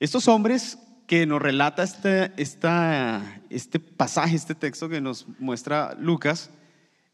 [0.00, 0.78] Estos hombres
[1.08, 6.50] que nos relata este, esta, este pasaje, este texto que nos muestra Lucas,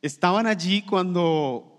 [0.02, 1.78] estaban allí cuando,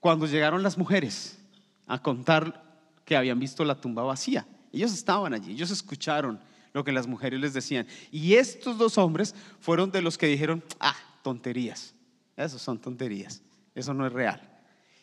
[0.00, 1.38] cuando llegaron las mujeres
[1.86, 2.64] a contar
[3.04, 4.46] que habían visto la tumba vacía.
[4.72, 6.40] Ellos estaban allí, ellos escucharon
[6.72, 7.86] lo que las mujeres les decían.
[8.10, 11.94] Y estos dos hombres fueron de los que dijeron, ah, tonterías,
[12.36, 13.42] eso son tonterías,
[13.74, 14.40] eso no es real.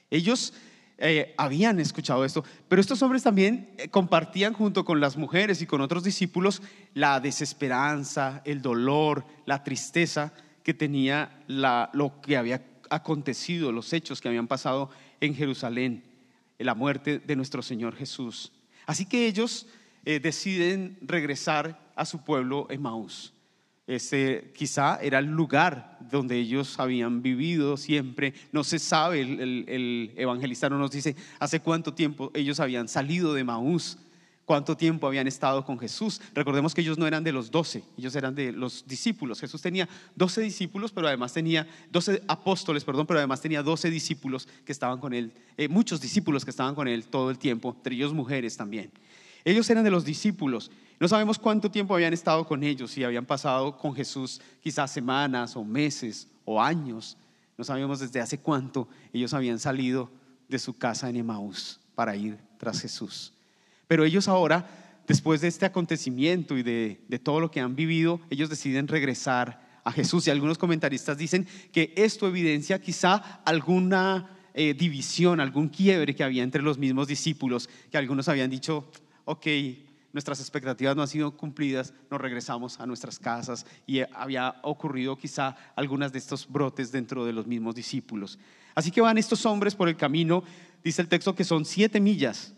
[0.09, 0.53] Ellos
[0.99, 5.67] eh, habían escuchado esto, pero estos hombres también eh, compartían junto con las mujeres y
[5.67, 6.61] con otros discípulos
[6.93, 14.27] la desesperanza, el dolor, la tristeza que tenía lo que había acontecido, los hechos que
[14.27, 14.89] habían pasado
[15.21, 16.03] en Jerusalén,
[16.57, 18.51] la muerte de nuestro Señor Jesús.
[18.85, 19.67] Así que ellos
[20.05, 23.33] eh, deciden regresar a su pueblo Emaús.
[23.87, 28.33] Ese quizá era el lugar donde ellos habían vivido siempre.
[28.51, 33.45] No se sabe, el, evangelista no nos dice hace cuánto tiempo ellos habían salido de
[33.45, 33.97] Maús,
[34.43, 36.19] cuánto tiempo habían estado con Jesús.
[36.33, 39.39] Recordemos que ellos no eran de los doce, ellos eran de los discípulos.
[39.39, 44.49] Jesús tenía doce discípulos, pero además tenía doce apóstoles, perdón, pero además tenía doce discípulos
[44.65, 47.95] que estaban con él, eh, muchos discípulos que estaban con él todo el tiempo, entre
[47.95, 48.91] ellos mujeres también.
[49.47, 50.69] Ellos eran de los discípulos.
[50.99, 55.55] No sabemos cuánto tiempo habían estado con ellos, si habían pasado con Jesús quizás semanas
[55.55, 57.17] o meses o años.
[57.57, 60.11] No sabemos desde hace cuánto ellos habían salido
[60.49, 63.31] de su casa en Emaús para ir tras Jesús.
[63.87, 64.67] Pero ellos ahora,
[65.07, 69.93] después de este acontecimiento y de, todo lo que han vivido, ellos deciden regresar a
[69.93, 70.27] Jesús.
[70.27, 76.43] Y algunos comentaristas dicen que esto evidencia quizá alguna eh, división, algún quiebre que había
[76.43, 78.91] entre los mismos discípulos, que algunos habían dicho,
[79.27, 79.45] ok,
[80.13, 85.55] nuestras expectativas no han sido cumplidas, nos regresamos a nuestras casas y había ocurrido quizá
[85.75, 88.39] algunas de estos brotes dentro de los mismos discípulos.
[88.73, 90.43] Así que van estos hombres por el camino,
[90.81, 92.53] dice el texto que son siete millas,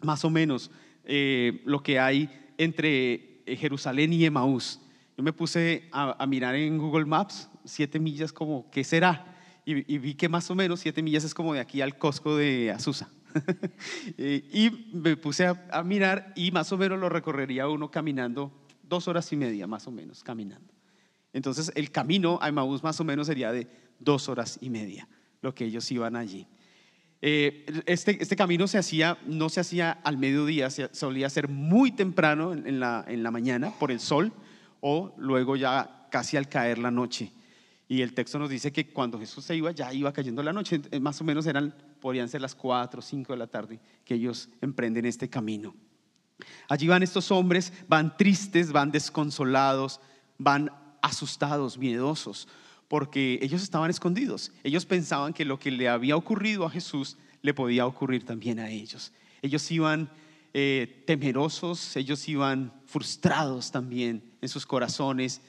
[0.00, 0.72] más o menos,
[1.04, 4.80] eh, lo que hay entre eh, Jerusalén y Emaús.
[5.16, 9.36] Yo me puse a, mirar en Google Maps, siete millas como, ¿qué será?
[9.64, 12.36] Y, y vi que más o menos siete millas es como de aquí al Costco
[12.36, 13.08] de Azusa.
[14.18, 19.08] Eh, y me puse a, mirar y más o menos lo recorrería uno caminando dos
[19.08, 20.72] horas y media, más o menos, caminando.
[21.32, 25.08] Entonces el camino a Emaús más o menos sería de dos horas y media,
[25.40, 26.46] lo que ellos iban allí.
[27.20, 31.92] Eh, este, este, camino se hacía, no se hacía al mediodía, se solía hacer muy
[31.92, 34.32] temprano en la, en la mañana por el sol
[34.80, 37.32] o luego ya casi al caer la noche.
[37.88, 40.80] Y el texto nos dice que cuando Jesús se iba, ya iba cayendo la noche.
[41.00, 44.48] Más o menos eran, podrían ser las 4 o 5 de la tarde que ellos
[44.60, 45.72] emprenden este camino.
[46.68, 50.00] Allí van estos hombres, van tristes, van desconsolados,
[50.36, 52.48] van asustados, miedosos,
[52.88, 54.50] porque ellos estaban escondidos.
[54.64, 58.68] Ellos pensaban que lo que le había ocurrido a Jesús le podía ocurrir también a
[58.68, 59.12] ellos.
[59.40, 60.10] Ellos iban
[60.52, 65.40] eh, temerosos, ellos iban frustrados también en sus corazones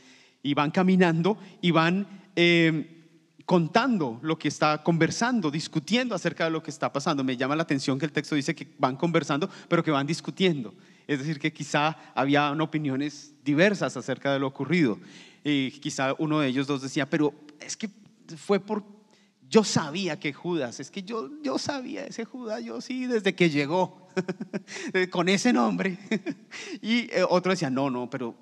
[0.43, 3.02] y van caminando y van eh,
[3.45, 7.23] contando lo que está conversando, discutiendo acerca de lo que está pasando.
[7.23, 10.73] Me llama la atención que el texto dice que van conversando, pero que van discutiendo.
[11.07, 14.99] Es decir, que quizá había opiniones diversas acerca de lo ocurrido.
[15.43, 17.89] Y quizá uno de ellos dos decía, pero es que
[18.37, 18.83] fue por...
[19.49, 23.51] Yo sabía que Judas, es que yo, yo sabía ese Judas, yo sí, desde que
[23.51, 24.07] llegó,
[25.11, 25.99] con ese nombre.
[26.81, 28.35] y eh, otro decía, no, no, pero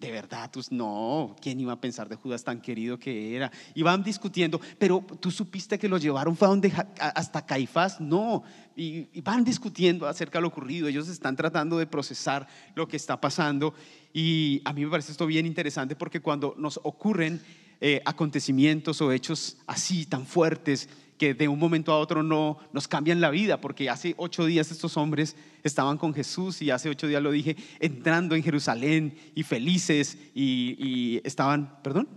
[0.00, 3.52] de verdad, tú, no, ¿quién iba a pensar de Judas tan querido que era?
[3.74, 8.42] Y van discutiendo, pero tú supiste que lo llevaron, fue a donde, hasta Caifás, no.
[8.74, 13.20] Y, van discutiendo acerca de lo ocurrido, ellos están tratando de procesar lo que está
[13.20, 13.74] pasando.
[14.14, 17.42] Y a mí me parece esto bien interesante porque cuando nos ocurren
[17.82, 20.88] eh, acontecimientos o hechos así tan fuertes,
[21.20, 24.70] que de un momento a otro no nos cambian la vida, porque hace ocho días
[24.70, 29.42] estos hombres estaban con Jesús y hace ocho días lo dije, entrando en Jerusalén y
[29.42, 32.08] felices y, estaban, perdón,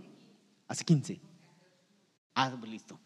[0.68, 1.20] hace quince.
[2.34, 2.98] Ah, listo.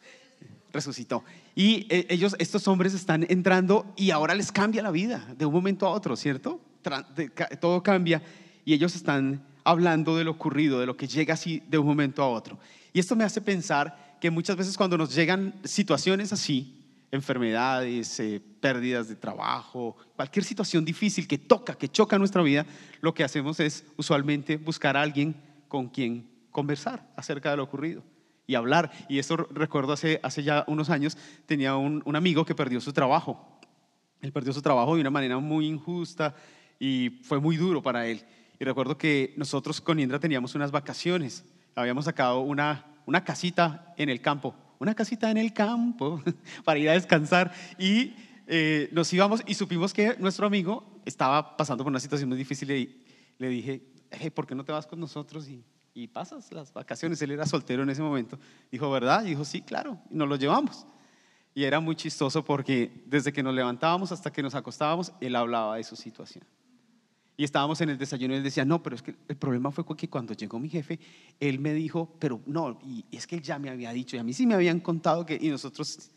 [0.73, 1.25] Resucitó.
[1.57, 5.53] Y eh, ellos, estos hombres están entrando y ahora les cambia la vida de un
[5.53, 6.61] momento a otro, ¿cierto?
[7.61, 8.23] Todo cambia
[8.65, 12.23] y ellos están hablando de lo ocurrido, de lo que llega así de un momento
[12.23, 12.57] a otro.
[12.93, 16.79] Y esto me hace pensar que muchas veces cuando nos llegan situaciones así,
[17.11, 22.67] enfermedades, eh, pérdidas de trabajo, cualquier situación difícil que toca, que choca nuestra vida,
[23.01, 25.35] lo que hacemos es usualmente buscar a alguien
[25.69, 28.03] con quien conversar acerca de lo ocurrido
[28.47, 28.91] y hablar.
[29.09, 31.17] Y eso recuerdo hace, hace ya unos años,
[31.47, 33.59] tenía un, un amigo que perdió su trabajo.
[34.21, 36.35] Él perdió su trabajo de una manera muy injusta
[36.79, 38.25] y fue muy duro para él.
[38.59, 41.45] Y recuerdo que nosotros con Indra teníamos unas vacaciones,
[41.77, 46.23] habíamos sacado una una casita en el campo, una casita en el campo
[46.65, 47.51] para ir a descansar.
[47.79, 48.15] Y
[48.47, 52.71] eh, nos íbamos y supimos que nuestro amigo estaba pasando por una situación muy difícil
[52.71, 53.03] y
[53.39, 55.65] le dije, hey, ¿por qué no te vas con nosotros y,
[55.95, 57.23] y pasas las vacaciones?
[57.23, 58.39] Él era soltero en ese momento.
[58.71, 59.25] Dijo, ¿verdad?
[59.25, 60.87] Y dijo, sí, claro, y nos lo llevamos.
[61.55, 65.77] Y era muy chistoso porque desde que nos levantábamos hasta que nos acostábamos, él hablaba
[65.77, 66.45] de su situación.
[67.41, 69.85] Y estábamos en el desayuno y él decía, no, pero es que el problema fue
[69.97, 70.99] que cuando llegó mi jefe,
[71.39, 74.25] él me dijo, pero no, y es que él ya me había dicho, y a
[74.25, 76.11] mí sí me habían contado que, y nosotros,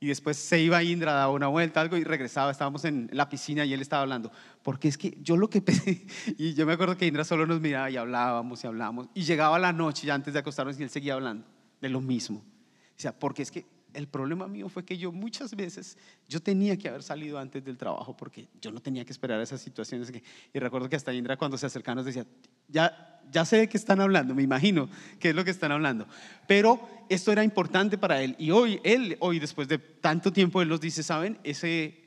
[0.00, 3.66] y después se iba Indra, daba una vuelta, algo, y regresaba, estábamos en la piscina
[3.66, 6.06] y él estaba hablando, porque es que yo lo que pensé,
[6.38, 9.58] y yo me acuerdo que Indra solo nos miraba y hablábamos y hablábamos, y llegaba
[9.58, 11.44] la noche ya antes de acostarnos y él seguía hablando
[11.82, 12.38] de lo mismo.
[12.38, 13.66] O sea, porque es que
[13.98, 15.98] el problema mío fue que yo muchas veces,
[16.28, 19.60] yo tenía que haber salido antes del trabajo porque yo no tenía que esperar esas
[19.60, 20.12] situaciones.
[20.54, 22.24] y recuerdo que hasta Indra cuando se acercaban nos decía,
[22.68, 26.06] ya, ya sé de qué están hablando, me imagino qué es lo que están hablando.
[26.46, 28.36] Pero esto era importante para él.
[28.38, 31.36] Y hoy, él, hoy después de tanto tiempo, él nos dice, ¿saben?
[31.42, 31.98] Ese,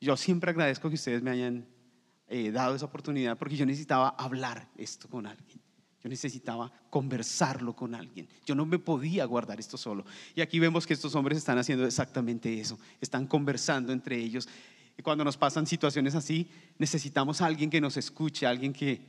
[0.00, 1.64] yo siempre agradezco que ustedes me hayan
[2.26, 5.59] eh, dado esa oportunidad porque yo necesitaba hablar esto con alguien.
[6.02, 8.26] Yo necesitaba conversarlo con alguien.
[8.46, 10.04] Yo no me podía guardar esto solo.
[10.34, 12.78] Y aquí vemos que estos hombres están haciendo exactamente eso.
[13.02, 14.48] Están conversando entre ellos.
[14.96, 16.48] Y cuando nos pasan situaciones así,
[16.78, 19.00] necesitamos a alguien que nos escuche, alguien que,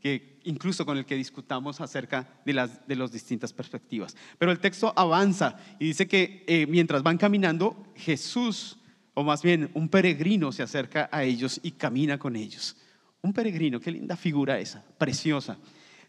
[0.00, 4.14] que incluso con el que discutamos acerca de las de las distintas perspectivas.
[4.38, 8.76] Pero el texto avanza y dice que eh, mientras van caminando, Jesús,
[9.14, 12.76] o más bien un peregrino, se acerca a ellos y camina con ellos.
[13.22, 15.56] Un peregrino, qué linda figura esa, preciosa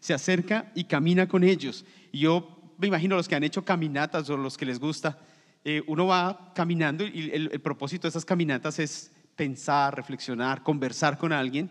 [0.06, 1.84] se acerca y camina con ellos.
[2.12, 5.18] Y yo me imagino los que han hecho caminatas o los que les gusta,
[5.64, 11.32] eh, uno va caminando y el, propósito de esas caminatas es pensar, reflexionar, conversar con
[11.32, 11.68] alguien.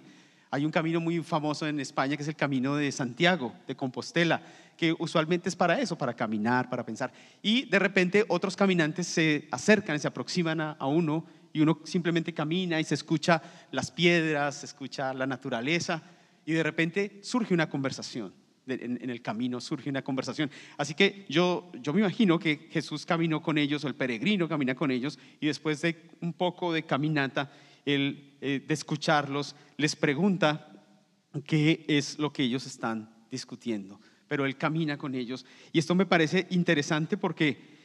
[0.52, 4.42] Hay un camino muy famoso en España que es el camino de Santiago, de Compostela,
[4.76, 7.14] que usualmente es para eso, para caminar, para pensar.
[7.42, 11.24] Y de repente otros caminantes se acercan, se aproximan a uno
[11.54, 13.42] y uno simplemente camina y se escucha
[13.72, 16.04] las piedras, se escucha la naturaleza
[16.46, 18.34] y de repente surge una conversación.
[18.68, 20.50] En, el camino surge una conversación.
[20.78, 24.74] Así que yo, yo me imagino que Jesús caminó con ellos, o el peregrino camina
[24.74, 27.52] con ellos, y después de un poco de caminata,
[27.86, 30.72] él, eh, de escucharlos, les pregunta
[31.46, 34.00] qué es lo que ellos están discutiendo.
[34.28, 35.46] Pero él camina con ellos.
[35.72, 37.76] Y esto me parece interesante porque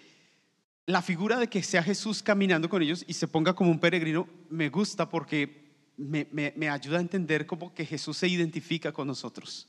[0.86, 4.26] la figura de que sea Jesús caminando con ellos y se ponga como un peregrino
[4.48, 5.59] me gusta porque
[6.00, 9.68] me, ayuda a entender cómo que Jesús se identifica con nosotros.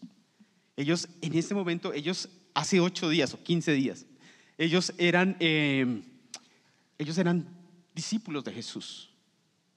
[0.78, 4.06] Ellos en este momento, ellos hace ocho días o quince días,
[4.58, 6.04] ellos eran, eh,
[6.98, 7.48] ellos eran
[7.94, 9.10] discípulos de Jesús.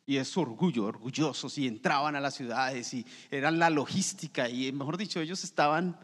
[0.06, 4.70] Y es su orgullo, orgullosos, y entraban a las ciudades y eran la logística, y
[4.70, 5.98] mejor dicho, ellos estaban,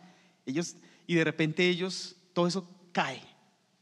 [0.46, 0.76] ellos,
[1.06, 3.22] y de repente ellos, todo eso cae,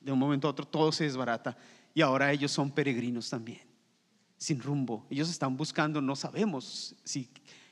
[0.00, 1.56] de un momento a otro todo se desbarata,
[1.94, 3.68] y ahora ellos son peregrinos también
[4.38, 5.06] sin rumbo.
[5.11, 7.29] Ellos están buscando, no sabemos si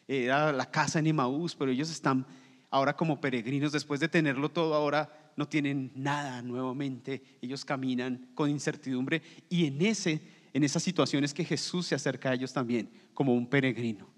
[0.07, 2.27] era la casa en Emaús, pero ellos están
[2.71, 7.23] ahora como peregrinos, después de tenerlo todo, ahora no tienen nada nuevamente.
[7.41, 10.21] Ellos caminan con incertidumbre y en, ese,
[10.53, 14.09] en esas situaciones que Jesús se acerca a ellos también como un peregrino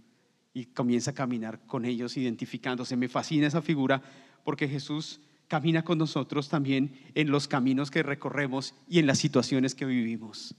[0.55, 2.97] y comienza a caminar con ellos identificándose.
[2.97, 4.03] Me fascina esa figura
[4.45, 9.75] porque Jesús camina con nosotros también en los caminos que recorremos y en las situaciones
[9.75, 10.55] que vivimos.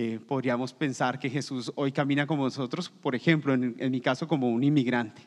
[0.00, 4.48] Eh, podríamos pensar que Jesús hoy camina como nosotros, por ejemplo, en, mi caso, como
[4.48, 5.22] un inmigrante,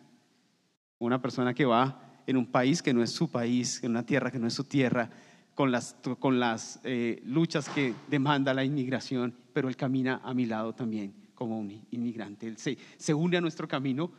[0.97, 4.31] una persona que va en un país que no es su país, en una tierra
[4.31, 5.09] que no es su tierra,
[5.56, 10.45] con las, con las eh, luchas que demanda la inmigración, pero Él camina a mi
[10.45, 12.47] lado también como un inmigrante.
[12.47, 14.09] Él se, se une a nuestro camino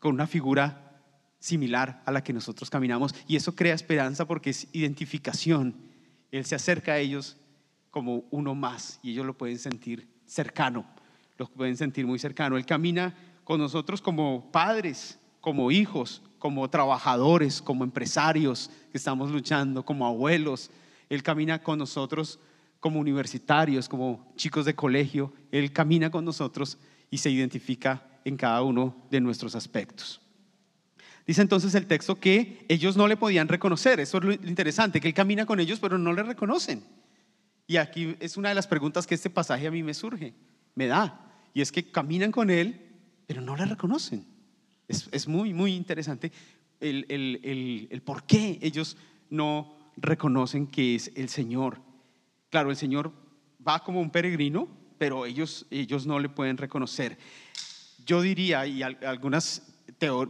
[0.00, 1.00] con una figura
[1.38, 5.76] similar a la que nosotros caminamos y eso crea esperanza porque es identificación.
[6.32, 7.36] Él se acerca a ellos
[7.92, 10.84] como uno más y ellos lo pueden sentir cercano,
[11.38, 12.56] lo pueden sentir muy cercano.
[12.56, 19.84] Él camina con nosotros como padres, como hijos, como trabajadores, como empresarios que estamos luchando,
[19.84, 20.70] como abuelos.
[21.10, 22.40] Él camina con nosotros
[22.80, 25.32] como universitarios, como chicos de colegio.
[25.50, 26.78] Él camina con nosotros
[27.10, 30.22] y se identifica en cada uno de nuestros aspectos.
[31.26, 34.00] Dice entonces el texto que ellos no le podían reconocer.
[34.00, 36.82] Eso es lo interesante, que él camina con ellos, pero no le reconocen.
[37.72, 40.34] Y aquí es una de las preguntas que este pasaje a mí me surge,
[40.74, 41.32] me da.
[41.54, 42.78] Y es que caminan con Él,
[43.26, 44.26] pero no le reconocen.
[44.88, 46.30] Es, muy, muy interesante
[46.80, 48.98] el, el, el, por qué ellos
[49.30, 51.80] no reconocen que es el Señor.
[52.50, 53.10] Claro, el Señor
[53.66, 57.16] va como un peregrino, pero ellos, ellos no le pueden reconocer.
[58.04, 59.62] Yo diría, y algunas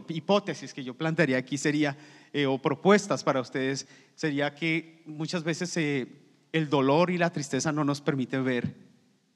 [0.07, 1.97] hipótesis que yo plantearía aquí sería,
[2.31, 3.85] eh, o propuestas para ustedes,
[4.15, 6.22] sería que muchas veces se
[6.53, 8.75] el dolor y la tristeza no nos permite ver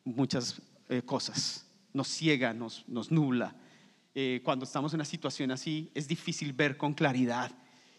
[0.05, 3.55] muchas eh, cosas, nos ciega, nos, nos nubla.
[4.13, 7.51] Eh, cuando estamos en una situación así, es difícil ver con claridad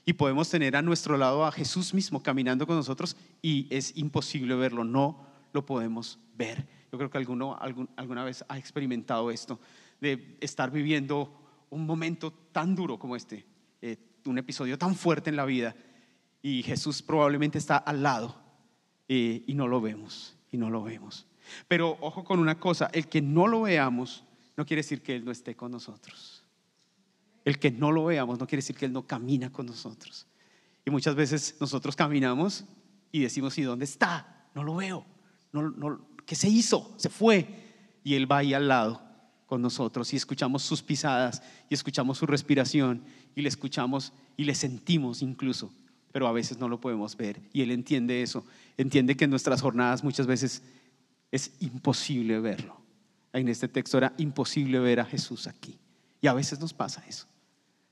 [0.06, 4.54] y podemos tener a nuestro lado a Jesús mismo caminando con nosotros y es imposible
[4.54, 6.66] verlo, no lo podemos ver.
[6.90, 7.58] Yo creo que alguno
[7.96, 9.60] alguna vez ha experimentado esto,
[10.00, 13.44] de estar viviendo un momento tan duro como este,
[13.82, 15.74] eh, un episodio tan fuerte en la vida
[16.40, 18.47] y Jesús probablemente está al lado
[19.08, 21.26] eh, y no lo vemos, y no lo vemos.
[21.66, 24.24] Pero ojo con una cosa, el que no lo veamos
[24.56, 26.44] no quiere decir que Él no esté con nosotros.
[27.44, 30.26] El que no lo veamos no quiere decir que Él no camina con nosotros.
[30.84, 32.64] Y muchas veces nosotros caminamos
[33.12, 34.48] y decimos, ¿y dónde está?
[34.54, 35.06] No lo veo.
[35.52, 36.92] No, no, ¿Qué se hizo?
[36.98, 37.46] Se fue.
[38.04, 39.02] Y Él va ahí al lado
[39.46, 43.02] con nosotros y escuchamos sus pisadas y escuchamos su respiración
[43.34, 45.72] y le escuchamos y le sentimos incluso,
[46.12, 48.44] pero a veces no lo podemos ver y Él entiende eso,
[48.76, 50.62] entiende que en nuestras jornadas muchas veces
[51.30, 52.76] es imposible verlo.
[53.32, 55.78] En este texto era imposible ver a Jesús aquí
[56.20, 57.26] y a veces nos pasa eso.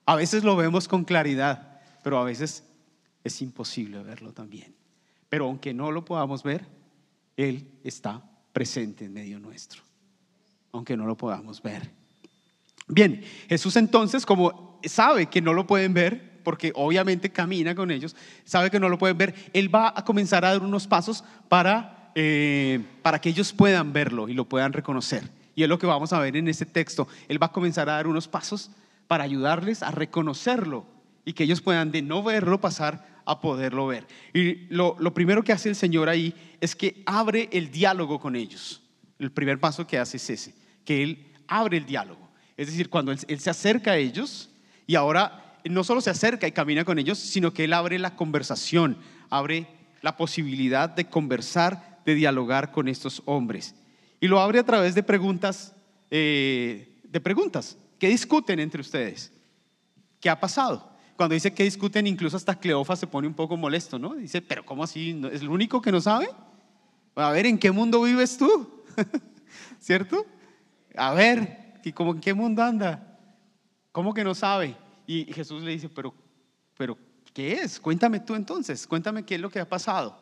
[0.07, 2.65] A veces lo vemos con claridad, pero a veces
[3.25, 4.75] es imposible verlo también.
[5.29, 6.67] Pero aunque no lo podamos ver,
[7.37, 9.87] Él está presente en medio nuestro
[10.77, 11.91] aunque no lo podamos ver.
[12.87, 18.15] Bien, Jesús entonces, como sabe que no lo pueden ver, porque obviamente camina con ellos,
[18.45, 22.13] sabe que no lo pueden ver, Él va a comenzar a dar unos pasos para,
[22.15, 25.29] eh, para que ellos puedan verlo y lo puedan reconocer.
[25.57, 27.09] Y es lo que vamos a ver en este texto.
[27.27, 28.71] Él va a comenzar a dar unos pasos
[29.09, 30.87] para ayudarles a reconocerlo
[31.25, 34.07] y que ellos puedan de no verlo pasar a poderlo ver.
[34.33, 38.37] Y lo, lo primero que hace el Señor ahí es que abre el diálogo con
[38.37, 38.85] ellos.
[39.19, 42.27] El primer paso que hace es ese que Él abre el diálogo.
[42.57, 44.49] Es decir, cuando él, se acerca a ellos
[44.87, 48.17] y ahora no solo se acerca y camina con ellos, sino que Él abre la
[48.17, 48.99] conversación,
[49.31, 49.67] abre
[50.03, 53.75] la posibilidad de conversar, de dialogar con estos hombres.
[54.21, 55.75] Y lo abre a través de preguntas,
[56.11, 57.77] eh, de preguntas.
[57.99, 59.33] ¿Qué discuten entre ustedes?
[60.21, 60.93] ¿Qué ha pasado?
[61.17, 64.15] Cuando dice que discuten, incluso hasta Cleofa se pone un poco molesto, ¿no?
[64.15, 65.21] Dice, pero ¿cómo así?
[65.33, 66.29] ¿Es el único que no sabe?
[67.15, 68.85] A ver, ¿en qué mundo vives tú?
[69.81, 70.25] ¿Cierto?
[70.97, 73.19] a ver, ¿cómo, ¿en qué mundo anda?
[73.93, 74.77] ¿Cómo que no sabe?
[75.07, 76.15] Y Jesús le dice, pero,
[76.77, 76.99] pero,
[77.33, 77.79] ¿qué es?
[77.81, 80.19] Cuéntame tú entonces, cuéntame qué es lo que ha pasado.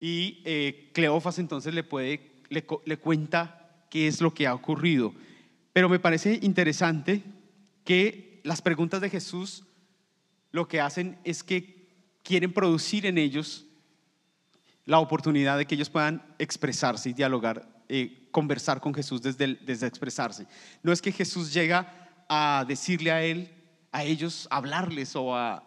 [0.00, 5.14] Y eh, Cleofas entonces le, puede, le, le cuenta qué es lo que ha ocurrido.
[5.72, 7.22] Pero me parece interesante
[7.84, 9.64] que las preguntas de Jesús
[10.50, 11.88] lo que hacen es que
[12.22, 13.66] quieren producir en ellos
[14.84, 19.86] la oportunidad de que ellos puedan expresarse y dialogar eh, conversar con Jesús desde, desde
[19.86, 20.46] expresarse.
[20.82, 23.50] No es que Jesús llega a decirle a él,
[23.92, 25.62] a ellos, hablarles o a,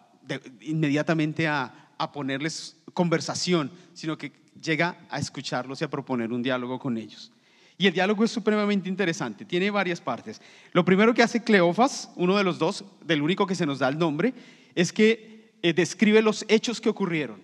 [0.61, 6.79] inmediatamente a, a ponerles conversación, sino que llega a escucharlos y a proponer un diálogo
[6.79, 7.31] con ellos.
[7.77, 10.41] Y el diálogo es supremamente interesante, tiene varias partes.
[10.71, 13.89] Lo primero que hace Cleofas, uno de los dos, del único que se nos da
[13.89, 14.33] el nombre,
[14.75, 17.41] es que eh, describe los hechos que ocurrieron.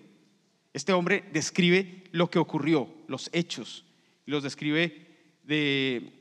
[0.72, 3.84] Este hombre describe lo que ocurrió, los hechos
[4.28, 5.06] los describe
[5.44, 6.12] de,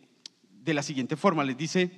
[0.65, 1.43] la siguiente forma.
[1.43, 1.91] Les dice,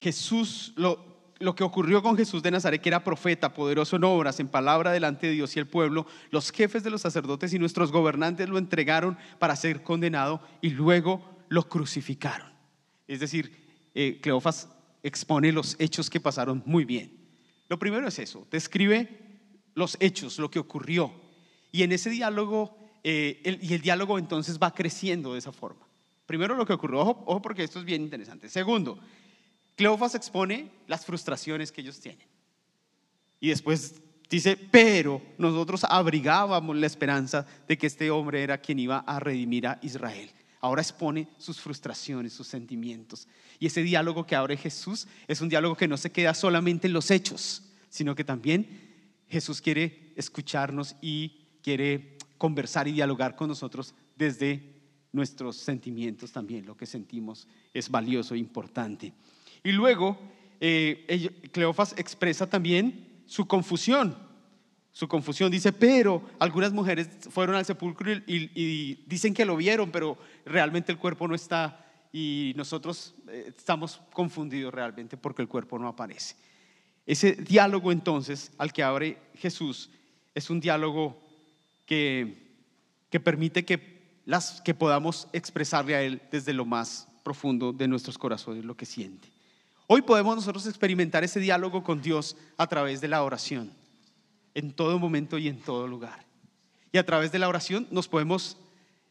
[0.00, 4.48] Jesús, lo, que ocurrió con Jesús de Nazaret, que era profeta, poderoso en obras, en
[4.48, 8.48] palabra delante de Dios y el pueblo, los jefes de los sacerdotes y nuestros gobernantes
[8.48, 12.52] lo entregaron para ser condenado y luego lo crucificaron.
[13.06, 14.68] Es decir, eh, Cleofas
[15.02, 17.16] expone los hechos que pasaron muy bien.
[17.68, 19.20] Lo primero es eso, describe
[19.74, 21.12] los hechos, lo que ocurrió.
[21.70, 25.86] Y en ese diálogo eh, y el diálogo entonces va creciendo de esa forma.
[26.26, 28.48] Primero lo que ocurrió, ojo, porque esto es bien interesante.
[28.48, 28.98] Segundo,
[29.78, 32.26] Cleofas expone las frustraciones que ellos tienen.
[33.38, 38.98] Y después dice, pero nosotros abrigábamos la esperanza de que este hombre era quien iba
[38.98, 40.32] a redimir a Israel.
[40.60, 43.28] Ahora expone sus frustraciones, sus sentimientos.
[43.60, 46.92] Y ese diálogo que abre Jesús es un diálogo que no se queda solamente en
[46.92, 48.66] los hechos, sino que también
[49.28, 54.74] Jesús quiere escucharnos y quiere conversar y dialogar con nosotros desde
[55.12, 56.66] nuestros sentimientos también.
[56.66, 59.12] Lo que sentimos es valioso e importante.
[59.62, 60.18] Y luego,
[60.60, 64.16] eh, Cleofas expresa también su confusión.
[64.92, 70.18] Su confusión dice, pero algunas mujeres fueron al sepulcro y, dicen que lo vieron, pero
[70.44, 75.86] realmente el cuerpo no está y nosotros eh, estamos confundidos realmente porque el cuerpo no
[75.86, 76.34] aparece.
[77.06, 79.90] Ese diálogo entonces al que abre Jesús
[80.34, 81.22] es un diálogo
[81.86, 82.48] que,
[83.08, 88.18] que permite que, las, que podamos expresarle a Él desde lo más profundo de nuestros
[88.18, 89.37] corazones lo que siente.
[89.90, 93.72] Hoy podemos nosotros experimentar ese diálogo con Dios a través de la oración,
[94.52, 96.26] en todo momento y en todo lugar.
[96.92, 98.58] Y a través de la oración nos podemos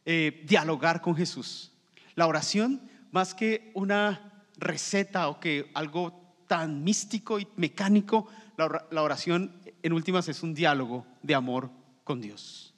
[0.06, 1.72] eh, dialogar con Jesús.
[2.14, 2.80] La oración,
[3.12, 6.14] más que una receta o que algo
[6.46, 11.72] tan místico y mecánico, la oración en últimas es un diálogo de amor
[12.04, 12.76] con Dios.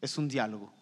[0.00, 0.72] Es un diálogo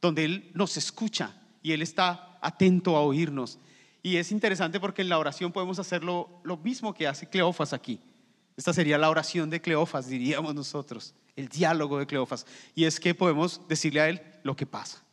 [0.00, 3.58] donde Él nos escucha y Él está atento a oírnos.
[4.06, 8.00] Y es interesante porque en la oración podemos hacer lo, mismo que hace Cleofas aquí.
[8.56, 12.46] Esta sería la oración de Cleofas, diríamos nosotros, el diálogo de Cleofas.
[12.76, 15.04] Y es que podemos decirle a Él lo que pasa.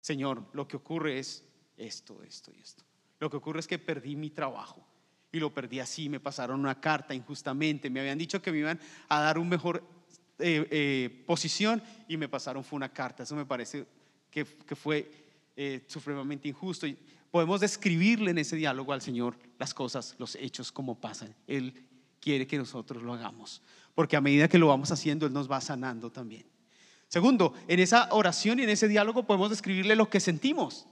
[0.00, 1.42] Señor, lo que ocurre es
[1.76, 2.84] esto, esto y esto.
[3.18, 4.86] Lo que ocurre es que perdí mi trabajo
[5.32, 8.78] y lo perdí así, me pasaron una carta injustamente, me habían dicho que me iban
[9.08, 9.82] a dar un mejor
[10.38, 13.24] eh, eh, posición y me pasaron fue una carta.
[13.24, 13.84] Eso me parece
[14.30, 15.10] que, fue
[15.56, 16.86] eh, supremamente injusto.
[17.32, 21.34] Podemos describirle en ese diálogo al Señor las cosas, los hechos, como pasan.
[21.48, 21.74] Él
[22.20, 23.62] quiere que nosotros lo hagamos,
[23.96, 26.44] porque a medida que lo vamos haciendo, Él nos va sanando también.
[27.08, 30.86] Segundo, en esa oración y en ese diálogo podemos describirle lo que sentimos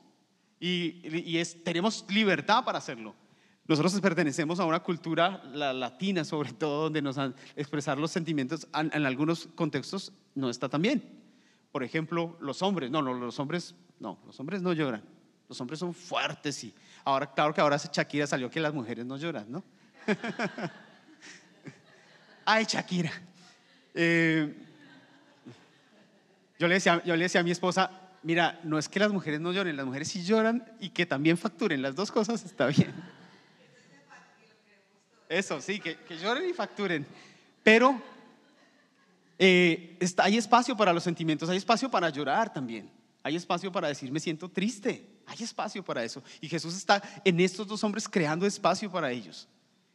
[0.59, 3.15] y, y tenemos libertad para hacerlo.
[3.69, 8.67] Nosotros pertenecemos a una cultura la latina, sobre todo, donde nos han expresar los sentimientos
[8.75, 11.03] en, algunos contextos no está tan bien.
[11.71, 15.20] Por ejemplo, los hombres, no, no, los hombres, no, los hombres no lloran.
[15.51, 19.17] Los hombres son fuertes y ahora, claro que ahora Shakira salió que las mujeres no
[19.17, 19.65] lloran, ¿no?
[22.45, 23.11] Ay, Shakira.
[23.93, 24.55] Eh,
[26.57, 27.91] yo, le decía, yo le decía a mi esposa,
[28.23, 31.37] mira, no es que las mujeres no lloren, las mujeres sí lloran y que también
[31.37, 32.95] facturen, las dos cosas está bien.
[35.29, 37.05] Eso, sí, que, lloren y facturen.
[37.65, 38.01] Pero
[39.37, 43.01] eh, está, hay espacio para los sentimientos, hay espacio para llorar también.
[43.23, 45.05] Hay espacio para decir, me siento triste.
[45.27, 46.23] Hay espacio para eso.
[46.41, 49.49] Y Jesús está en estos dos hombres creando espacio para ellos.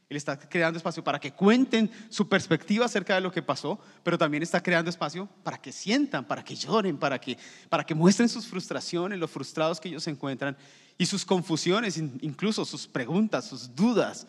[0.07, 4.17] Él está creando espacio para que cuenten su perspectiva acerca de lo que pasó, pero
[4.17, 7.37] también está creando espacio para que sientan, para que lloren, para que,
[7.69, 10.55] para que muestren sus frustraciones, los frustrados que ellos se encuentran
[10.97, 14.27] y sus confusiones, incluso sus preguntas, sus dudas.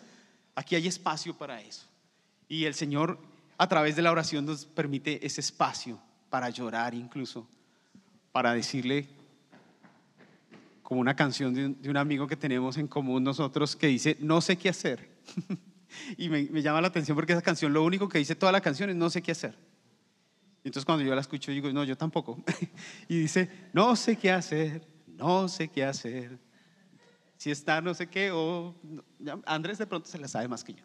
[0.54, 1.86] Aquí hay espacio para eso.
[2.48, 3.18] Y el Señor
[3.58, 7.46] a través de la oración nos permite ese espacio para llorar incluso,
[8.32, 9.08] para decirle,
[10.86, 14.56] como una canción de un, amigo que tenemos en común nosotros que dice, no sé
[14.56, 15.18] qué hacer.
[16.16, 18.88] y me, llama la atención porque esa canción lo único que dice toda la canción
[18.90, 19.58] es no sé qué hacer.
[20.62, 22.40] entonces cuando yo la escucho digo, no, yo tampoco.
[23.08, 26.38] y dice, no sé qué hacer, no sé qué hacer,
[27.36, 28.72] si está no sé qué, o
[29.44, 30.84] Andrés de pronto se la sabe más que yo.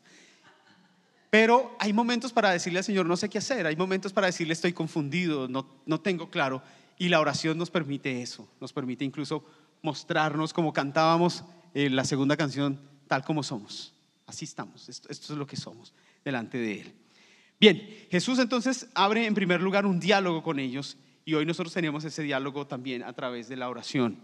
[1.30, 4.54] Pero hay momentos para decirle al Señor, no sé qué hacer, hay momentos para decirle,
[4.54, 6.64] estoy confundido, no, no tengo claro.
[6.98, 9.46] Y la oración nos permite eso, nos permite incluso
[9.82, 13.94] mostrarnos como cantábamos en la segunda canción, tal como somos.
[14.26, 16.94] Así estamos, esto, esto es lo que somos delante de Él.
[17.60, 22.04] Bien, Jesús entonces abre en primer lugar un diálogo con ellos y hoy nosotros tenemos
[22.04, 24.18] ese diálogo también a través de la oración.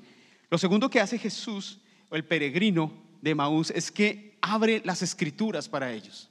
[0.49, 1.79] Lo segundo que hace Jesús
[2.11, 2.91] el peregrino
[3.21, 6.29] de Maús es que abre las escrituras para ellos.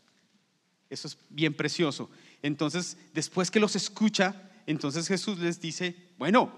[0.89, 2.11] Eso es bien precioso.
[2.43, 6.53] Entonces, después que los escucha, entonces Jesús les dice, bueno,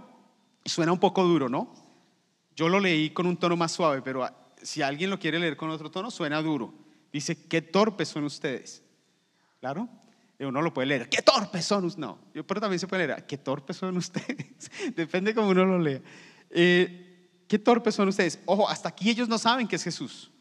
[0.64, 1.74] suena un poco duro, ¿no?
[2.58, 4.28] Yo lo leí con un tono más suave, pero
[4.60, 6.74] si alguien lo quiere leer con otro tono, suena duro.
[7.12, 8.82] Dice, qué torpes son ustedes.
[9.60, 9.88] ¿Claro?
[10.40, 12.00] Uno lo puede leer, qué torpes son ustedes.
[12.00, 14.72] No, pero también se puede leer, qué torpes son ustedes.
[14.96, 16.00] Depende cómo uno lo lea.
[16.50, 18.40] Eh, qué torpes son ustedes.
[18.44, 20.32] Ojo, hasta aquí ellos no saben que es Jesús.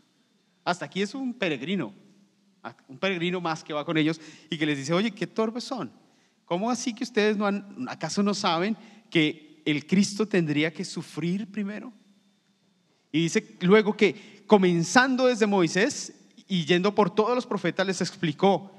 [0.66, 1.94] Hasta aquí es un peregrino,
[2.88, 5.92] un peregrino más que va con ellos y que les dice, oye, qué torpes son.
[6.46, 8.76] ¿Cómo así que ustedes no han, acaso no saben
[9.12, 11.94] que el Cristo tendría que sufrir primero?
[13.18, 16.14] Y dice luego que comenzando desde Moisés
[16.48, 18.72] y yendo por todos los profetas les explicó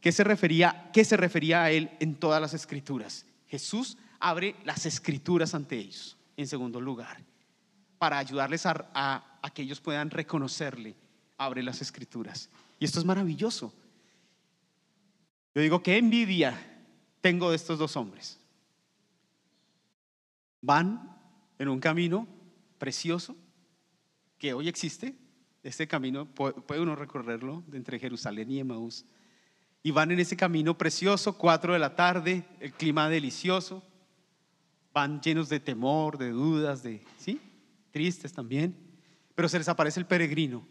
[0.00, 3.26] qué se refería, qué se refería a él en todas las escrituras.
[3.48, 7.22] Jesús abre las escrituras ante ellos, en segundo lugar
[8.02, 9.22] para ayudarles a,
[9.54, 10.96] que ellos puedan reconocerle,
[11.38, 12.50] abre las escrituras.
[12.80, 13.72] Y esto es maravilloso.
[15.54, 16.82] Yo digo, qué envidia
[17.20, 18.40] tengo de estos dos hombres.
[20.62, 21.16] Van
[21.60, 22.26] en un camino
[22.78, 23.36] precioso
[24.42, 25.14] que hoy existe.
[25.62, 29.04] Este camino puede uno recorrerlo de entre Jerusalén y Emaús.
[29.84, 33.84] Y van en ese camino precioso, cuatro de la tarde, el clima delicioso.
[34.92, 37.40] Van llenos de temor, de dudas, de, ¿sí?
[37.92, 38.76] tristes también,
[39.36, 40.66] pero se les aparece el peregrino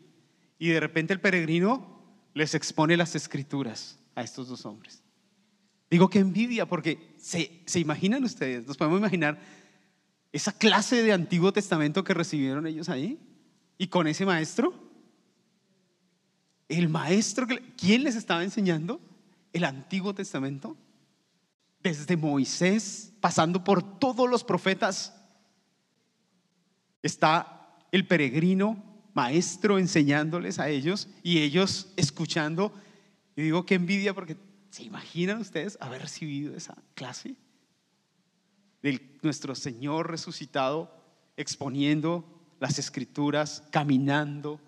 [0.59, 2.03] y de repente el peregrino
[2.33, 5.01] les expone las escrituras a estos dos hombres.
[5.89, 9.39] Digo que envidia porque se, se imaginan ustedes, nos podemos imaginar
[10.33, 13.17] esa clase de Antiguo Testamento que recibieron ellos ahí
[13.81, 14.75] y con ese maestro.
[16.69, 19.01] El maestro, ¿quién les estaba enseñando?
[19.53, 20.77] El Antiguo Testamento.
[21.81, 25.19] Desde Moisés, pasando por todos los profetas
[27.01, 28.83] está el peregrino
[29.15, 32.71] maestro enseñándoles a ellos y ellos escuchando.
[33.35, 34.37] Y digo, qué envidia porque
[34.69, 37.35] ¿se imaginan ustedes haber recibido esa clase?
[38.83, 40.95] De nuestro Señor resucitado
[41.35, 44.61] exponiendo las escrituras, caminando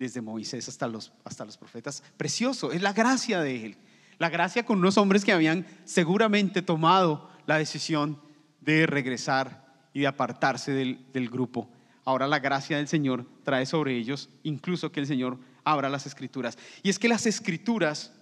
[0.00, 2.02] desde Moisés hasta los, hasta los profetas.
[2.16, 3.76] Precioso, es la gracia de Él.
[4.18, 8.20] La gracia con unos hombres que habían seguramente tomado la decisión
[8.60, 11.70] de regresar y de apartarse del, del grupo.
[12.04, 16.58] Ahora la gracia del Señor trae sobre ellos incluso que el Señor abra las escrituras.
[16.82, 18.12] Y es que las escrituras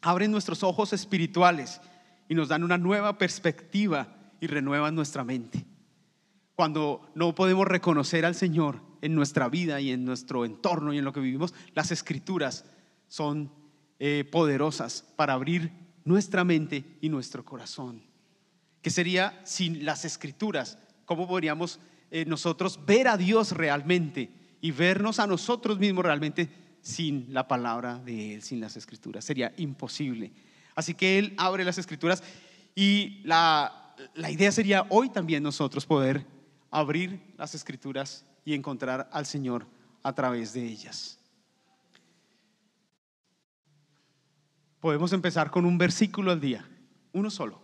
[0.00, 1.78] abren nuestros ojos espirituales
[2.26, 5.66] y nos dan una nueva perspectiva y renuevan nuestra mente.
[6.54, 11.04] Cuando no podemos reconocer al Señor en nuestra vida y en nuestro entorno y en
[11.04, 12.64] lo que vivimos, las escrituras
[13.08, 13.52] son
[13.98, 15.72] eh, poderosas para abrir
[16.04, 18.02] nuestra mente y nuestro corazón.
[18.82, 20.78] ¿Qué sería sin las escrituras?
[21.04, 26.48] ¿Cómo podríamos eh, nosotros ver a Dios realmente y vernos a nosotros mismos realmente
[26.80, 29.24] sin la palabra de Él, sin las escrituras.
[29.24, 30.32] Sería imposible.
[30.74, 32.22] Así que Él abre las escrituras
[32.74, 36.26] y la, la idea sería hoy también nosotros poder
[36.74, 39.64] abrir las escrituras y encontrar al Señor
[40.02, 41.20] a través de ellas.
[44.80, 46.68] Podemos empezar con un versículo al día,
[47.12, 47.62] uno solo.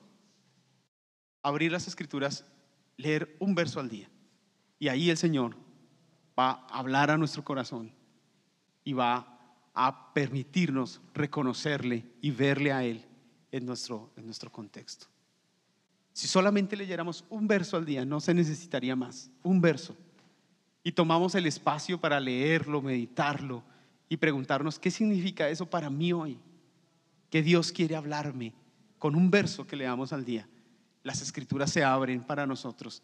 [1.42, 2.46] Abrir las escrituras,
[2.96, 4.08] leer un verso al día.
[4.78, 5.56] Y ahí el Señor
[6.38, 7.92] va a hablar a nuestro corazón
[8.84, 13.04] y va a permitirnos reconocerle y verle a Él
[13.50, 15.09] en nuestro, en nuestro contexto.
[16.12, 19.96] Si solamente leyéramos un verso al día, no se necesitaría más, un verso.
[20.82, 23.62] Y tomamos el espacio para leerlo, meditarlo
[24.08, 26.38] y preguntarnos qué significa eso para mí hoy.
[27.30, 28.54] Que Dios quiere hablarme
[28.98, 30.48] con un verso que leamos al día.
[31.02, 33.02] Las escrituras se abren para nosotros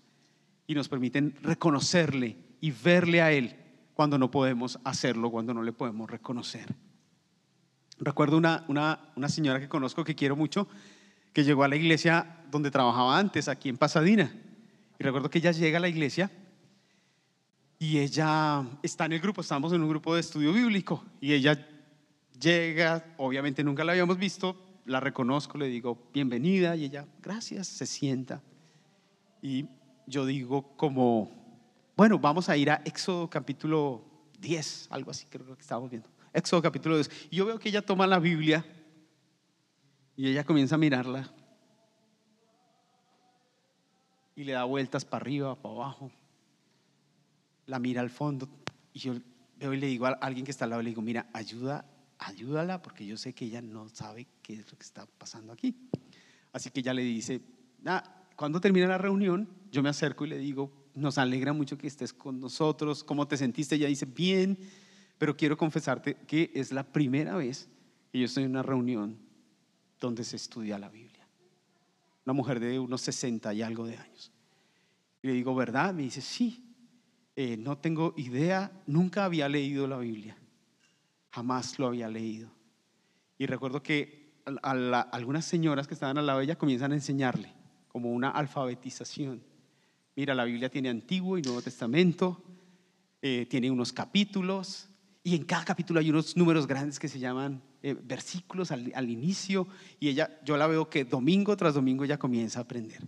[0.67, 3.57] y nos permiten reconocerle y verle a Él
[3.95, 6.75] cuando no podemos hacerlo, cuando no le podemos reconocer.
[7.99, 10.69] Recuerdo una, una, señora que conozco que quiero mucho,
[11.37, 14.35] que llegó a la iglesia donde trabajaba antes, aquí en Pasadena.
[14.99, 16.31] Y recuerdo que ella llega a la iglesia
[17.79, 21.69] y ella está en el grupo, estamos en un grupo de estudio bíblico, y ella
[22.41, 27.85] llega, obviamente nunca la habíamos visto, la reconozco, le digo bienvenida, y ella, gracias, se
[27.85, 28.41] sienta.
[29.43, 29.67] Y
[30.07, 31.31] yo digo como,
[31.99, 34.03] bueno, vamos a ir a Éxodo capítulo
[34.41, 36.09] 10, algo así creo que estábamos viendo.
[36.33, 37.11] Éxodo capítulo 10.
[37.31, 38.65] Y yo veo que ella toma la Biblia
[40.17, 41.31] y ella comienza a mirarla
[44.35, 46.11] y le da vueltas para arriba, para abajo.
[47.67, 48.49] La mira al fondo
[48.93, 49.15] y yo
[49.59, 51.85] veo y le digo a alguien que está al lado, le digo, mira, ayuda,
[52.19, 55.75] ayúdala porque yo sé que ella no sabe qué es lo que está pasando aquí.
[56.53, 57.43] Así que ella le dice,
[57.87, 58.05] ah,
[58.37, 62.13] cuando termina la reunión, yo me acerco y le digo, nos alegra mucho que estés
[62.13, 63.75] con nosotros, ¿cómo te sentiste?
[63.75, 64.59] Ella dice, bien,
[65.19, 67.69] pero quiero confesarte que es la primera vez
[68.13, 69.26] que yo estoy en una reunión
[70.07, 71.27] donde se estudia la Biblia.
[72.25, 74.33] Una mujer de unos 60 y algo de años.
[75.23, 75.95] Y le digo, ¿verdad?
[75.95, 76.65] Me dice, sí,
[77.37, 80.37] eh, no tengo idea, nunca había leído la Biblia,
[81.31, 82.51] jamás lo había leído.
[83.39, 87.53] Y recuerdo que algunas señoras que estaban al lado de ella comienzan a enseñarle
[87.89, 89.43] como una alfabetización.
[90.15, 92.43] Mira, la Biblia tiene Antiguo y Nuevo Testamento,
[93.21, 94.89] eh, tiene unos capítulos,
[95.23, 99.69] y en cada capítulo hay unos números grandes que se llaman eh, versículos al, inicio,
[100.01, 103.07] y ella, yo la veo que domingo tras domingo ella comienza a aprender.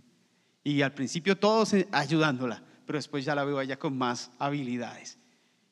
[0.63, 5.19] Y al principio todos eh, ayudándola, pero después ya la veo ella con más habilidades.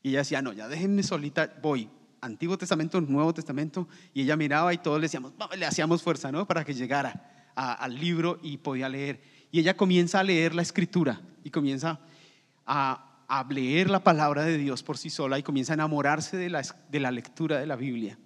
[0.03, 1.89] Y ella decía, no, ya déjenme solita, voy.
[2.19, 6.45] Antiguo Testamento, Nuevo Testamento, y ella miraba y todos le, decíamos, le hacíamos fuerza, ¿no?
[6.45, 9.21] Para que llegara al libro y podía leer.
[9.51, 12.01] Y ella comienza a leer la escritura y comienza
[12.65, 16.61] a, leer la palabra de Dios por sí sola y comienza a enamorarse de la,
[16.89, 18.17] de la lectura de la Biblia,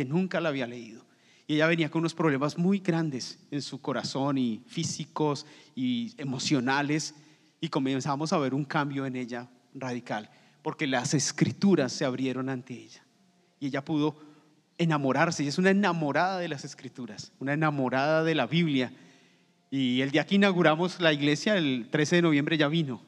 [0.00, 1.04] que nunca la había leído.
[1.46, 5.44] Y ella venía con unos problemas muy grandes en su corazón y físicos
[5.76, 7.14] y emocionales
[7.60, 10.30] y comenzamos a ver un cambio en ella radical,
[10.62, 13.04] porque las escrituras se abrieron ante ella
[13.58, 14.16] y ella pudo
[14.78, 18.94] enamorarse, y es una enamorada de las escrituras, una enamorada de la Biblia.
[19.70, 23.02] Y el día que inauguramos la iglesia, el 13 de noviembre, ya vino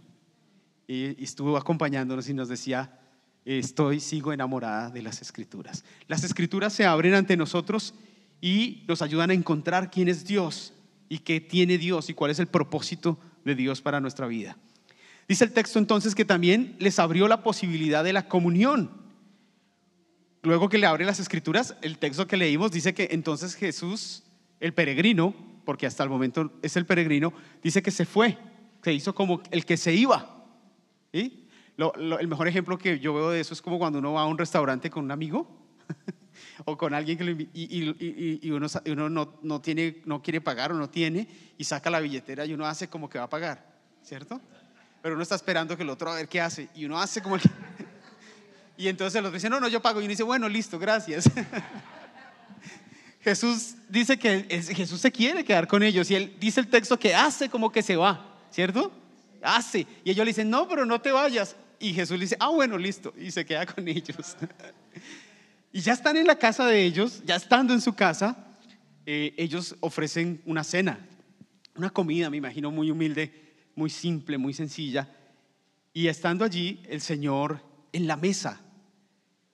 [0.86, 3.00] y estuvo acompañándonos y nos decía,
[3.44, 5.84] estoy, sigo enamorada de las escrituras.
[6.08, 7.94] Las escrituras se abren ante nosotros
[8.40, 10.72] y nos ayudan a encontrar quién es Dios
[11.08, 14.56] y qué tiene Dios y cuál es el propósito de Dios para nuestra vida.
[15.28, 19.02] Dice el texto entonces que también les abrió la posibilidad de la comunión
[20.42, 24.24] luego que le abre las escrituras, el texto que leímos dice que entonces Jesús,
[24.60, 28.36] el peregrino, porque hasta el momento es el peregrino, dice que se fue,
[28.82, 30.44] se hizo como el que se iba.
[31.12, 31.41] ¿sí?
[31.76, 34.38] El mejor ejemplo que yo veo de eso es como cuando uno va a un
[34.38, 35.46] restaurante con un amigo
[36.64, 40.40] o con alguien que lo y, y, y, uno, uno no, no, tiene, no quiere
[40.40, 43.30] pagar o no tiene y saca la billetera y uno hace como que va a
[43.30, 43.66] pagar,
[44.02, 44.40] ¿cierto?
[45.02, 47.36] Pero uno está esperando que el otro a ver qué hace y uno hace como
[47.38, 47.48] que...
[48.74, 50.00] Y entonces el otro dice, no, no, yo pago.
[50.00, 51.30] Y uno dice, bueno, listo, gracias.
[53.20, 54.42] Jesús dice que
[54.74, 57.82] Jesús se quiere quedar con ellos y él dice el texto que hace como que
[57.82, 58.90] se va, ¿cierto?
[59.42, 59.86] Hace.
[60.04, 61.56] Y ellos le dicen, no, pero no te vayas.
[61.78, 63.12] Y Jesús le dice, ah, bueno, listo.
[63.18, 64.36] Y se queda con ellos.
[65.72, 68.46] y ya están en la casa de ellos, ya estando en su casa,
[69.04, 71.08] eh, ellos ofrecen una cena,
[71.74, 73.32] una comida, me imagino, muy humilde,
[73.74, 75.08] muy simple, muy sencilla.
[75.92, 77.60] Y estando allí, el Señor
[77.92, 78.60] en la mesa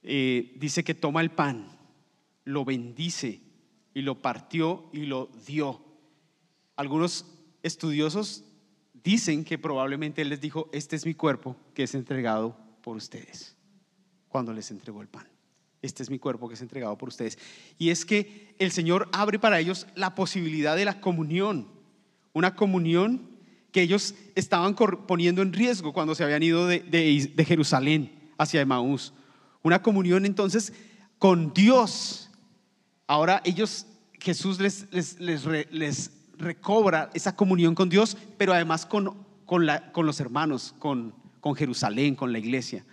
[0.03, 1.67] eh, dice que toma el pan,
[2.45, 3.41] lo bendice
[3.95, 5.83] y lo partió y lo dio.
[6.77, 7.27] Algunos
[7.63, 8.45] estudiosos
[9.03, 13.57] dicen que probablemente Él les dijo, este es mi cuerpo que es entregado por ustedes,
[14.29, 15.27] cuando les entregó el pan.
[15.81, 17.39] Este es mi cuerpo que es entregado por ustedes.
[17.79, 21.69] Y es que el Señor abre para ellos la posibilidad de la comunión,
[22.33, 23.31] una comunión
[23.71, 29.13] que ellos estaban poniendo en riesgo cuando se habían ido de, de Jerusalén hacia Emaús.
[29.63, 30.73] Una comunión entonces
[31.19, 32.31] con Dios.
[33.07, 33.87] Ahora ellos,
[34.21, 35.21] Jesús les, les,
[35.71, 41.15] les, recobra esa comunión con Dios, pero además con, con, la, con los hermanos, con,
[41.41, 42.85] con Jerusalén, con la iglesia.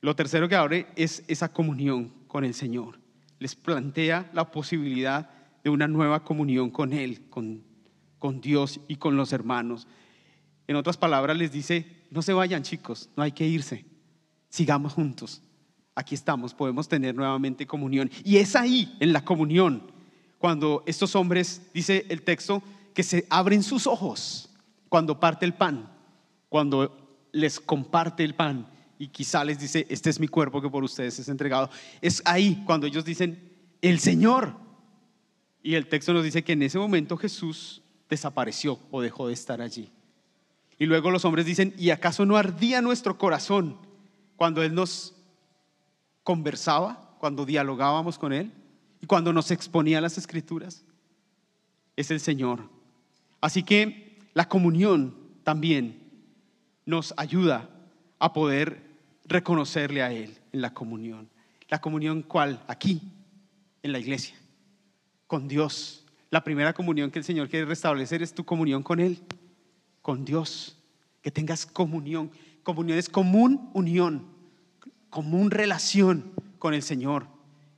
[0.00, 2.98] Lo tercero que abre es esa comunión con el Señor.
[3.38, 5.30] Les plantea la posibilidad
[5.62, 7.62] de una nueva comunión con Él, con,
[8.18, 9.86] con Dios y con los hermanos.
[10.66, 13.84] En otras palabras, les dice, no se vayan chicos, no hay que irse,
[14.48, 15.42] sigamos juntos.
[15.94, 18.08] Aquí estamos, podemos tener nuevamente comunión.
[18.22, 19.90] Y es ahí, en la comunión,
[20.38, 22.62] cuando estos hombres, dice el texto,
[22.94, 24.48] que se abren sus ojos
[24.88, 25.90] cuando parte el pan,
[26.48, 30.82] cuando les comparte el pan y quizá les dice, este es mi cuerpo que por
[30.82, 31.70] ustedes es entregado.
[32.00, 34.54] Es ahí cuando ellos dicen, el Señor.
[35.62, 39.60] Y el texto nos dice que en ese momento Jesús desapareció o dejó de estar
[39.60, 39.92] allí.
[40.78, 43.76] Y luego los hombres dicen, ¿y acaso no ardía nuestro corazón
[44.36, 45.14] cuando Él nos
[46.22, 48.52] conversaba, cuando dialogábamos con Él
[49.00, 50.84] y cuando nos exponía las escrituras?
[51.96, 52.68] Es el Señor.
[53.40, 55.98] Así que la comunión también
[56.84, 57.70] nos ayuda
[58.18, 58.82] a poder
[59.24, 61.28] reconocerle a Él en la comunión.
[61.68, 62.62] ¿La comunión cuál?
[62.66, 63.02] Aquí,
[63.82, 64.34] en la iglesia,
[65.26, 66.04] con Dios.
[66.30, 69.20] La primera comunión que el Señor quiere restablecer es tu comunión con Él,
[70.02, 70.76] con Dios.
[71.22, 72.30] Que tengas comunión.
[72.62, 74.26] Comunión es común unión,
[75.10, 77.26] común relación con el Señor.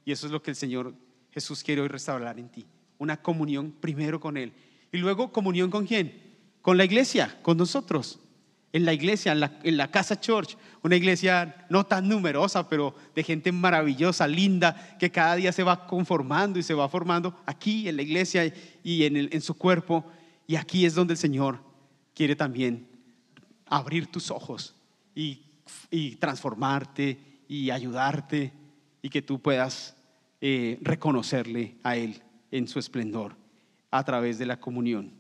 [0.05, 0.95] Y eso es lo que el Señor
[1.33, 2.67] Jesús quiere hoy restaurar en ti.
[2.99, 4.53] Una comunión primero con Él.
[4.93, 6.21] Y luego comunión con quién?
[6.63, 8.21] Con la iglesia, con nosotros
[8.73, 13.51] en la iglesia, en la, Casa Church, una iglesia no tan numerosa, pero de gente
[13.51, 18.03] maravillosa, linda, que cada día se va conformando y se va formando aquí en la
[18.03, 18.53] iglesia
[18.85, 20.05] y en, en su cuerpo.
[20.47, 21.59] Y aquí es donde el Señor
[22.15, 22.89] quiere también
[23.67, 24.75] abrir tus ojos
[25.15, 25.47] y,
[26.19, 28.53] transformarte y ayudarte
[29.03, 29.97] y que tú puedas
[30.41, 33.37] eh, reconocerle a Él en su esplendor
[33.91, 35.13] a través de la comunión.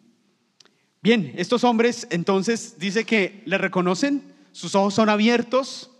[1.02, 5.90] Bien, estos hombres entonces dice que le reconocen, sus ojos son abiertos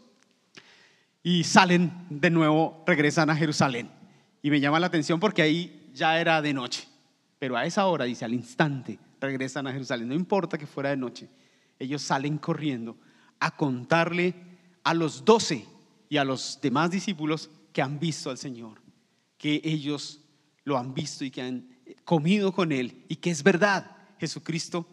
[1.23, 3.91] y salen de nuevo, regresan a Jerusalén.
[4.43, 6.87] Y me llama la atención porque ahí ya era de noche,
[7.39, 10.09] pero a esa hora, dice, al instante, regresan a Jerusalén.
[10.09, 11.29] No importa que fuera de noche,
[11.79, 12.97] ellos salen corriendo
[13.39, 14.35] a contarle
[14.85, 15.67] a los doce
[16.09, 18.80] y a los demás discípulos que han visto al Señor,
[19.41, 20.21] que ellos
[20.65, 21.67] lo han visto y que han
[22.05, 24.87] comido con Él y que es verdad Jesucristo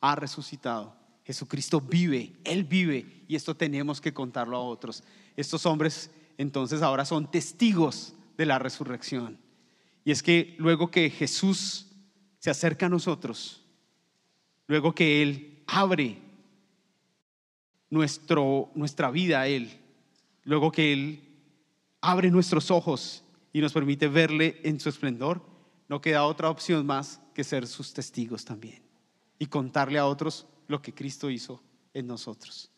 [0.00, 0.96] ha resucitado.
[1.24, 5.04] Jesucristo vive, Él vive y esto tenemos que contarlo a otros.
[5.36, 9.38] Estos hombres entonces ahora son testigos de la resurrección.
[10.04, 11.86] Y es que luego que Jesús
[12.40, 13.62] se acerca a nosotros,
[14.66, 16.18] luego que Él abre
[17.88, 19.78] nuestro, nuestra vida a Él,
[20.42, 21.20] luego que Él
[22.00, 25.42] abre nuestros ojos y nos permite verle en su esplendor,
[25.88, 28.82] no queda otra opción más que ser sus testigos también
[29.38, 31.62] y contarle a otros lo que Cristo hizo
[31.94, 32.70] en nosotros.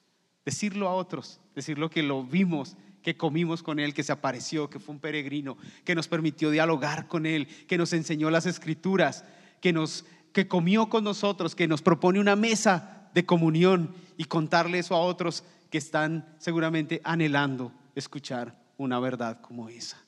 [0.45, 4.81] Decirlo a otros, decirlo que lo vimos, que comimos con Él, que se apareció, que
[4.81, 9.25] fue un peregrino, que nos permitió dialogar con Él, que nos enseñó las escrituras,
[9.61, 14.79] que, nos, que comió con nosotros, que nos propone una mesa de comunión y contarle
[14.79, 20.04] eso a otros que están seguramente anhelando escuchar una verdad como esa.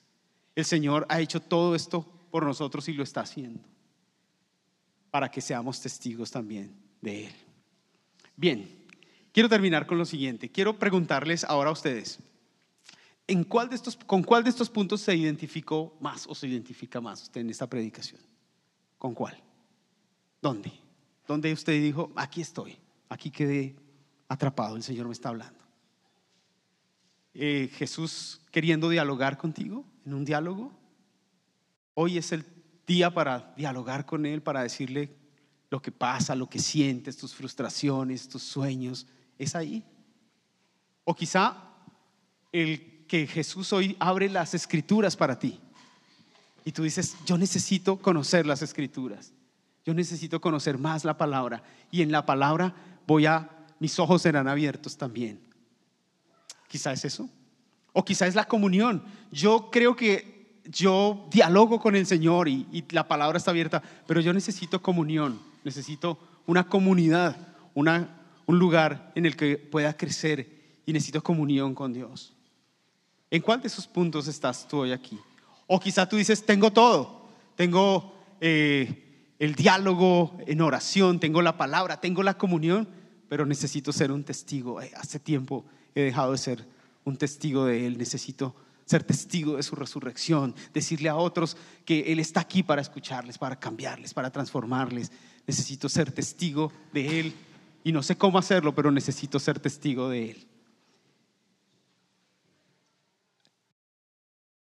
[0.57, 3.61] El Señor ha hecho todo esto por nosotros y lo está haciendo
[5.11, 7.33] para que seamos testigos también de Él.
[8.35, 8.67] Bien,
[9.31, 10.49] quiero terminar con lo siguiente.
[10.49, 12.17] Quiero preguntarles ahora a ustedes,
[13.27, 16.99] ¿en cuál de estos, ¿con cuál de estos puntos se identificó más o se identifica
[16.99, 18.19] más usted en esta predicación?
[18.97, 19.39] ¿Con cuál?
[20.41, 20.71] ¿Dónde?
[21.27, 23.75] ¿Dónde usted dijo, aquí estoy, aquí quedé
[24.27, 25.63] atrapado, el Señor me está hablando?
[27.35, 30.71] Eh, Jesús queriendo dialogar contigo en un diálogo.
[31.93, 32.45] Hoy es el
[32.87, 35.13] día para dialogar con Él, para decirle
[35.69, 39.05] lo que pasa, lo que sientes, tus frustraciones, tus sueños.
[39.37, 39.83] Es ahí.
[41.03, 41.57] O quizá
[42.53, 45.59] el que Jesús hoy abre las escrituras para ti.
[46.63, 49.33] Y tú dices, yo necesito conocer las escrituras.
[49.85, 51.63] Yo necesito conocer más la palabra.
[51.91, 52.73] Y en la palabra
[53.05, 55.41] voy a, mis ojos serán abiertos también.
[56.69, 57.29] Quizá es eso.
[57.97, 59.01] O quizá es la comunión.
[59.31, 64.21] Yo creo que yo dialogo con el Señor y, y la palabra está abierta, pero
[64.21, 65.39] yo necesito comunión.
[65.63, 67.35] Necesito una comunidad,
[67.73, 70.47] una, un lugar en el que pueda crecer
[70.85, 72.33] y necesito comunión con Dios.
[73.31, 75.17] ¿En cuál de esos puntos estás tú hoy aquí?
[75.65, 81.99] O quizá tú dices, tengo todo, tengo eh, el diálogo en oración, tengo la palabra,
[81.99, 82.87] tengo la comunión,
[83.27, 84.83] pero necesito ser un testigo.
[84.83, 86.76] Eh, hace tiempo he dejado de ser
[87.07, 92.19] un testigo de Él, necesito ser testigo de su resurrección, decirle a otros que Él
[92.19, 95.11] está aquí para escucharles, para cambiarles, para transformarles.
[95.45, 97.33] Necesito ser testigo de Él
[97.85, 100.47] y no sé cómo hacerlo, pero necesito ser testigo de Él.